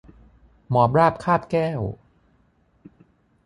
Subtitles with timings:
[0.69, 1.81] หมอบราบคาบแก้ว